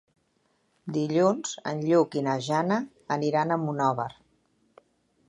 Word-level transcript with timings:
Dilluns 0.95 1.51
en 1.71 1.83
Lluc 1.89 2.17
i 2.19 2.23
na 2.29 2.37
Jana 2.47 2.79
aniran 3.17 3.51
a 3.51 3.59
Monòver. 3.67 4.09